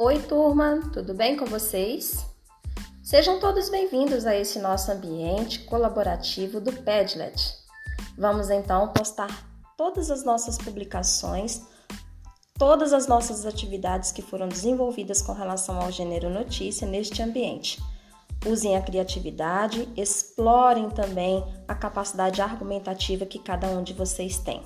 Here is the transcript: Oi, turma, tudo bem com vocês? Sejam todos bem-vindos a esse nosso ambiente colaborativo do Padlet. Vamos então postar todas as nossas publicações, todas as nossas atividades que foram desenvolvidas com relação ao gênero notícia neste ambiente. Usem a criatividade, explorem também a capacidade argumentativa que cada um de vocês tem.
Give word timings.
Oi, 0.00 0.22
turma, 0.22 0.80
tudo 0.92 1.12
bem 1.12 1.36
com 1.36 1.44
vocês? 1.44 2.24
Sejam 3.02 3.40
todos 3.40 3.68
bem-vindos 3.68 4.26
a 4.26 4.36
esse 4.36 4.60
nosso 4.60 4.92
ambiente 4.92 5.64
colaborativo 5.64 6.60
do 6.60 6.72
Padlet. 6.72 7.52
Vamos 8.16 8.48
então 8.48 8.92
postar 8.92 9.26
todas 9.76 10.08
as 10.08 10.24
nossas 10.24 10.56
publicações, 10.56 11.62
todas 12.56 12.92
as 12.92 13.08
nossas 13.08 13.44
atividades 13.44 14.12
que 14.12 14.22
foram 14.22 14.46
desenvolvidas 14.46 15.20
com 15.20 15.32
relação 15.32 15.80
ao 15.80 15.90
gênero 15.90 16.30
notícia 16.30 16.86
neste 16.86 17.20
ambiente. 17.20 17.82
Usem 18.46 18.76
a 18.76 18.80
criatividade, 18.80 19.92
explorem 19.96 20.90
também 20.90 21.44
a 21.66 21.74
capacidade 21.74 22.40
argumentativa 22.40 23.26
que 23.26 23.40
cada 23.40 23.66
um 23.66 23.82
de 23.82 23.94
vocês 23.94 24.38
tem. 24.38 24.62